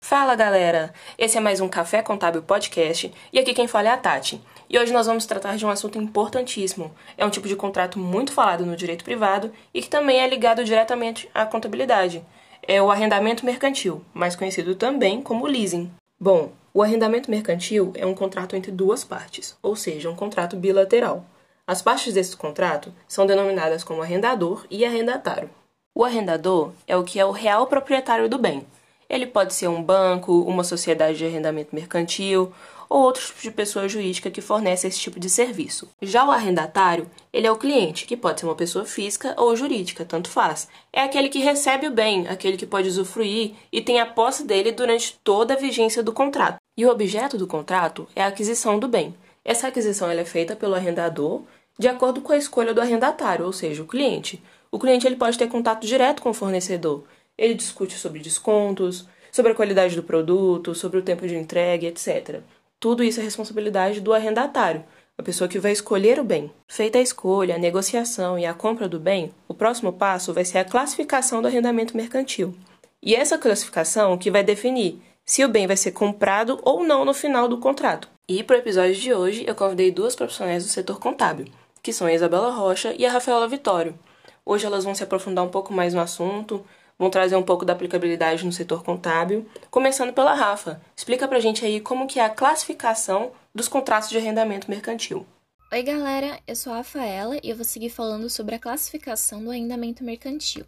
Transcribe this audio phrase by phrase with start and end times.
[0.00, 0.94] Fala galera!
[1.18, 4.40] Esse é mais um Café Contábil Podcast e aqui quem fala é a Tati.
[4.70, 6.94] E hoje nós vamos tratar de um assunto importantíssimo.
[7.18, 10.64] É um tipo de contrato muito falado no direito privado e que também é ligado
[10.64, 12.24] diretamente à contabilidade.
[12.62, 15.90] É o arrendamento mercantil, mais conhecido também como leasing.
[16.20, 21.26] Bom, o arrendamento mercantil é um contrato entre duas partes, ou seja, um contrato bilateral.
[21.66, 25.50] As partes desse contrato são denominadas como arrendador e arrendatário.
[25.94, 28.64] O arrendador é o que é o real proprietário do bem
[29.08, 32.52] ele pode ser um banco, uma sociedade de arrendamento mercantil
[32.88, 35.88] ou outro tipo de pessoa jurídica que fornece esse tipo de serviço.
[36.00, 40.04] Já o arrendatário, ele é o cliente, que pode ser uma pessoa física ou jurídica,
[40.04, 40.68] tanto faz.
[40.92, 44.70] É aquele que recebe o bem, aquele que pode usufruir e tem a posse dele
[44.70, 46.58] durante toda a vigência do contrato.
[46.76, 49.14] E o objeto do contrato é a aquisição do bem.
[49.44, 51.42] Essa aquisição é feita pelo arrendador
[51.78, 54.42] de acordo com a escolha do arrendatário, ou seja, o cliente.
[54.70, 57.04] O cliente ele pode ter contato direto com o fornecedor.
[57.36, 62.40] Ele discute sobre descontos, sobre a qualidade do produto, sobre o tempo de entrega, etc.
[62.80, 64.84] Tudo isso é responsabilidade do arrendatário,
[65.18, 66.50] a pessoa que vai escolher o bem.
[66.68, 70.58] Feita a escolha, a negociação e a compra do bem, o próximo passo vai ser
[70.58, 72.54] a classificação do arrendamento mercantil.
[73.02, 77.12] E essa classificação que vai definir se o bem vai ser comprado ou não no
[77.12, 78.08] final do contrato.
[78.28, 81.46] E para o episódio de hoje, eu convidei duas profissionais do setor contábil,
[81.86, 83.96] que são a Isabela Rocha e a Rafaela Vitório.
[84.44, 86.66] Hoje elas vão se aprofundar um pouco mais no assunto,
[86.98, 90.80] vão trazer um pouco da aplicabilidade no setor contábil, começando pela Rafa.
[90.96, 95.24] Explica pra gente aí como que é a classificação dos contratos de arrendamento mercantil.
[95.72, 99.52] Oi, galera, eu sou a Rafaela e eu vou seguir falando sobre a classificação do
[99.52, 100.66] arrendamento mercantil.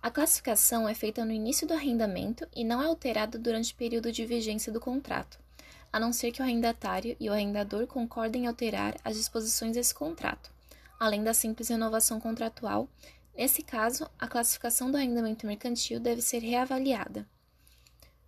[0.00, 4.12] A classificação é feita no início do arrendamento e não é alterada durante o período
[4.12, 5.36] de vigência do contrato,
[5.94, 9.94] a não ser que o arrendatário e o arrendador concordem em alterar as disposições desse
[9.94, 10.50] contrato,
[10.98, 12.88] além da simples renovação contratual
[13.36, 17.26] Nesse caso, a classificação do arrendamento mercantil deve ser reavaliada.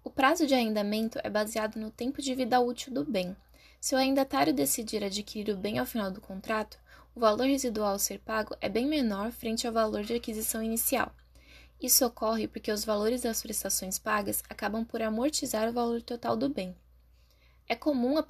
[0.03, 3.37] O prazo de arrendamento é baseado no tempo de vida útil do bem.
[3.81, 6.77] Se o arrendatário decidir adquirir o bem ao final do contrato,
[7.15, 11.15] o valor residual a ser pago é bem menor frente ao valor de aquisição inicial.
[11.81, 16.49] Isso ocorre porque os valores das prestações pagas acabam por amortizar o valor total do
[16.49, 16.75] bem.
[17.69, 18.25] É comum a,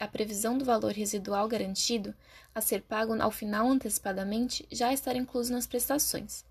[0.00, 2.14] a, previsão do valor residual garantido
[2.54, 6.44] a ser pago ao final antecipadamente já estar incluso nas prestações.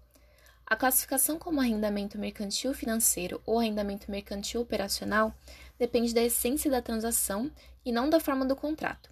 [0.66, 5.32] A classificação como arrendamento mercantil financeiro ou arrendamento mercantil operacional
[5.78, 7.52] depende da essência da transação
[7.86, 9.12] e não da forma do contrato.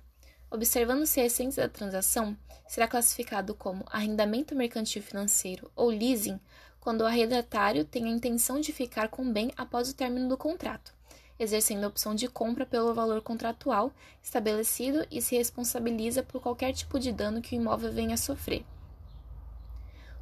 [0.49, 2.35] Observando-se a essência da transação,
[2.67, 6.39] será classificado como arrendamento mercantil financeiro ou leasing
[6.79, 10.37] quando o arrendatário tem a intenção de ficar com o bem após o término do
[10.37, 10.98] contrato
[11.39, 16.99] exercendo a opção de compra pelo valor contratual estabelecido e se responsabiliza por qualquer tipo
[16.99, 18.65] de dano que o imóvel venha a sofrer.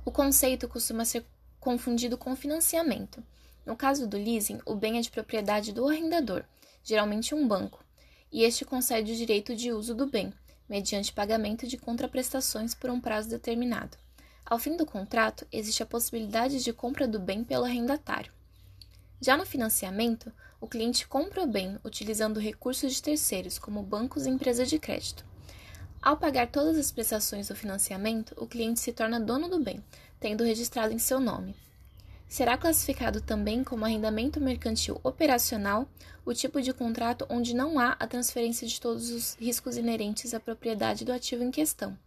[0.06, 1.26] O conceito costuma ser
[1.60, 3.22] confundido com financiamento.
[3.66, 6.46] No caso do leasing, o bem é de propriedade do arrendador,
[6.84, 7.84] geralmente um banco,
[8.32, 10.32] e este concede o direito de uso do bem,
[10.70, 13.98] mediante pagamento de contraprestações por um prazo determinado.
[14.46, 18.32] Ao fim do contrato, existe a possibilidade de compra do bem pelo arrendatário.
[19.20, 24.30] Já no financiamento, o cliente compra o bem utilizando recursos de terceiros, como bancos e
[24.30, 25.24] empresas de crédito.
[26.02, 29.84] Ao pagar todas as prestações do financiamento, o cliente se torna dono do bem,
[30.20, 31.56] tendo registrado em seu nome.
[32.28, 35.88] Será classificado também como arrendamento mercantil operacional
[36.26, 40.40] o tipo de contrato onde não há a transferência de todos os riscos inerentes à
[40.40, 41.98] propriedade do ativo em questão.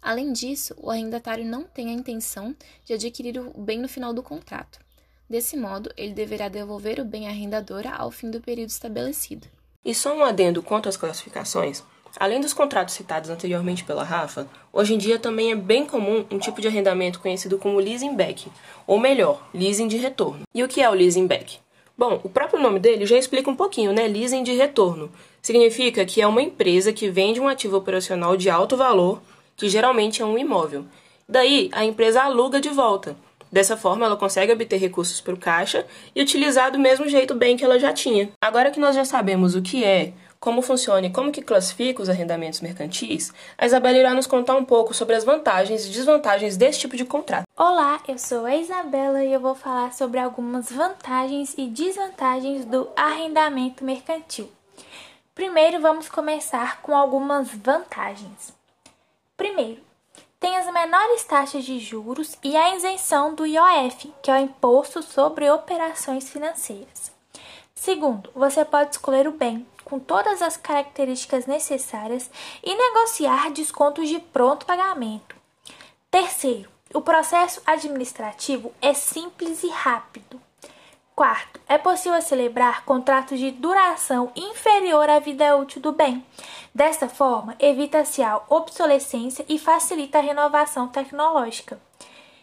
[0.00, 4.22] Além disso, o arrendatário não tem a intenção de adquirir o bem no final do
[4.22, 4.85] contrato.
[5.28, 9.48] Desse modo, ele deverá devolver o bem à arrendadora ao fim do período estabelecido.
[9.84, 11.82] E só um adendo quanto às classificações.
[12.18, 16.38] Além dos contratos citados anteriormente pela Rafa, hoje em dia também é bem comum um
[16.38, 18.50] tipo de arrendamento conhecido como leasing back,
[18.86, 20.42] ou melhor, leasing de retorno.
[20.54, 21.58] E o que é o leasing back?
[21.98, 24.06] Bom, o próprio nome dele já explica um pouquinho, né?
[24.06, 25.10] Leasing de retorno.
[25.42, 29.20] Significa que é uma empresa que vende um ativo operacional de alto valor,
[29.56, 30.84] que geralmente é um imóvel.
[31.28, 33.16] Daí, a empresa aluga de volta,
[33.50, 37.56] Dessa forma, ela consegue obter recursos para o caixa e utilizar do mesmo jeito bem
[37.56, 38.30] que ela já tinha.
[38.40, 42.08] Agora que nós já sabemos o que é, como funciona e como que classifica os
[42.08, 46.80] arrendamentos mercantis, a Isabela irá nos contar um pouco sobre as vantagens e desvantagens desse
[46.80, 47.44] tipo de contrato.
[47.56, 52.88] Olá, eu sou a Isabela e eu vou falar sobre algumas vantagens e desvantagens do
[52.96, 54.50] arrendamento mercantil.
[55.34, 58.54] Primeiro, vamos começar com algumas vantagens.
[59.36, 59.85] Primeiro,
[60.46, 65.02] tem as menores taxas de juros e a isenção do IOF, que é o Imposto
[65.02, 67.10] sobre Operações Financeiras.
[67.74, 72.30] Segundo, você pode escolher o bem, com todas as características necessárias
[72.62, 75.34] e negociar descontos de pronto pagamento.
[76.12, 80.40] Terceiro, o processo administrativo é simples e rápido.
[81.16, 86.22] Quarto, é possível celebrar contratos de duração inferior à vida útil do bem.
[86.74, 91.80] Desta forma, evita-se a obsolescência e facilita a renovação tecnológica.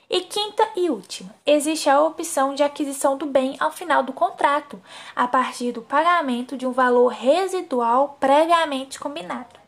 [0.10, 4.82] E quinta e última, existe a opção de aquisição do bem ao final do contrato,
[5.16, 9.60] a partir do pagamento de um valor residual previamente combinado.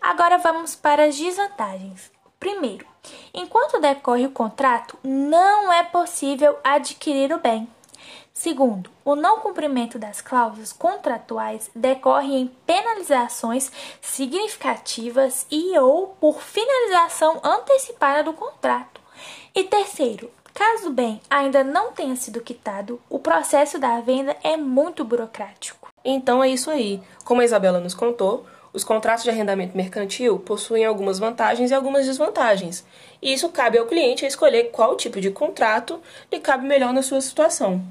[0.00, 2.10] Agora vamos para as desvantagens.
[2.40, 2.86] Primeiro,
[3.34, 7.68] enquanto decorre o contrato, não é possível adquirir o bem.
[8.38, 13.72] Segundo, o não cumprimento das cláusulas contratuais decorre em penalizações
[14.02, 19.00] significativas e ou por finalização antecipada do contrato.
[19.54, 24.54] E terceiro, caso o bem ainda não tenha sido quitado, o processo da venda é
[24.54, 25.88] muito burocrático.
[26.04, 27.00] Então é isso aí.
[27.24, 32.04] Como a Isabela nos contou, os contratos de arrendamento mercantil possuem algumas vantagens e algumas
[32.04, 32.84] desvantagens.
[33.22, 37.22] E isso cabe ao cliente escolher qual tipo de contrato lhe cabe melhor na sua
[37.22, 37.82] situação.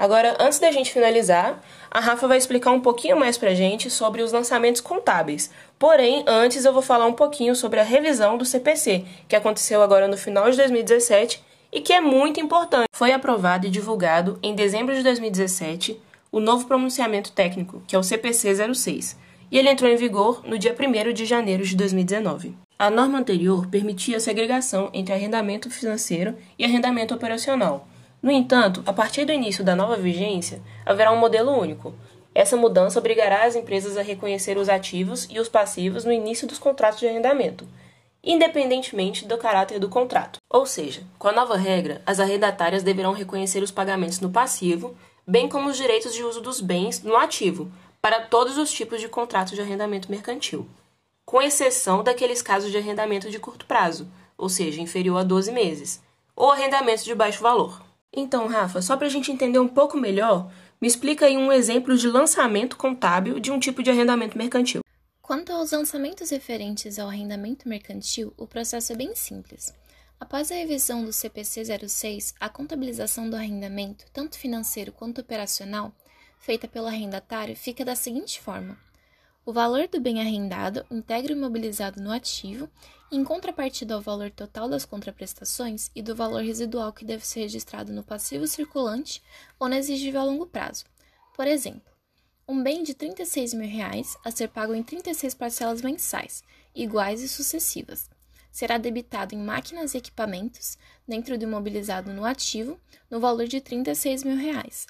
[0.00, 1.60] Agora, antes da gente finalizar,
[1.90, 5.50] a Rafa vai explicar um pouquinho mais pra gente sobre os lançamentos contábeis.
[5.78, 10.08] Porém, antes eu vou falar um pouquinho sobre a revisão do CPC, que aconteceu agora
[10.08, 12.86] no final de 2017 e que é muito importante.
[12.94, 16.00] Foi aprovado e divulgado em dezembro de 2017
[16.32, 19.18] o novo pronunciamento técnico, que é o CPC 06,
[19.52, 22.56] e ele entrou em vigor no dia 1 de janeiro de 2019.
[22.78, 27.86] A norma anterior permitia a segregação entre arrendamento financeiro e arrendamento operacional
[28.22, 31.94] no entanto, a partir do início da nova vigência, haverá um modelo único.
[32.34, 36.58] Essa mudança obrigará as empresas a reconhecer os ativos e os passivos no início dos
[36.58, 37.66] contratos de arrendamento,
[38.22, 40.38] independentemente do caráter do contrato.
[40.50, 44.94] Ou seja, com a nova regra, as arrendatárias deverão reconhecer os pagamentos no passivo,
[45.26, 47.72] bem como os direitos de uso dos bens no ativo,
[48.02, 50.68] para todos os tipos de contratos de arrendamento mercantil,
[51.24, 54.06] com exceção daqueles casos de arrendamento de curto prazo,
[54.36, 56.02] ou seja, inferior a 12 meses,
[56.36, 57.89] ou arrendamentos de baixo valor.
[58.12, 61.96] Então, Rafa, só para a gente entender um pouco melhor, me explica aí um exemplo
[61.96, 64.82] de lançamento contábil de um tipo de arrendamento mercantil.
[65.22, 69.72] Quanto aos lançamentos referentes ao arrendamento mercantil, o processo é bem simples.
[70.18, 75.94] Após a revisão do CPC 06, a contabilização do arrendamento, tanto financeiro quanto operacional,
[76.40, 78.76] feita pelo arrendatário, fica da seguinte forma:
[79.44, 82.68] o valor do bem arrendado integra o imobilizado no ativo
[83.10, 87.92] em contrapartida ao valor total das contraprestações e do valor residual que deve ser registrado
[87.92, 89.22] no passivo circulante
[89.58, 90.84] ou no exigível a longo prazo.
[91.34, 91.90] Por exemplo,
[92.46, 96.44] um bem de 36 mil reais a ser pago em 36 parcelas mensais,
[96.74, 98.10] iguais e sucessivas.
[98.52, 100.76] Será debitado em máquinas e equipamentos,
[101.06, 102.78] dentro do imobilizado no ativo,
[103.08, 104.86] no valor de 36 mil reais,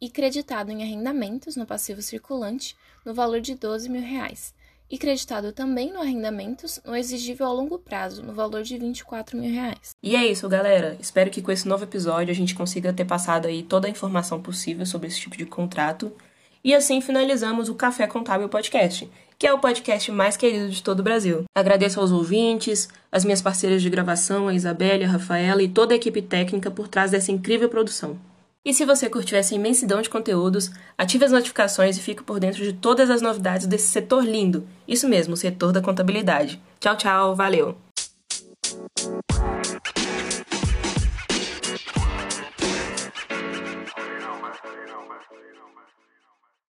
[0.00, 2.76] e creditado em arrendamentos no passivo circulante,
[3.08, 4.52] no valor de 12 mil reais,
[4.90, 9.50] e creditado também no arrendamentos no exigível a longo prazo, no valor de 24 mil
[9.50, 9.92] reais.
[10.02, 10.94] E é isso, galera.
[11.00, 14.42] Espero que com esse novo episódio a gente consiga ter passado aí toda a informação
[14.42, 16.12] possível sobre esse tipo de contrato.
[16.62, 21.00] E assim finalizamos o Café Contábil Podcast, que é o podcast mais querido de todo
[21.00, 21.44] o Brasil.
[21.54, 25.96] Agradeço aos ouvintes, as minhas parceiras de gravação, a Isabelle, a Rafaela e toda a
[25.96, 28.18] equipe técnica por trás dessa incrível produção.
[28.68, 32.62] E se você curtiu essa imensidão de conteúdos, ative as notificações e fique por dentro
[32.62, 34.68] de todas as novidades desse setor lindo.
[34.86, 36.60] Isso mesmo, o setor da contabilidade.
[36.78, 37.87] Tchau, tchau, valeu!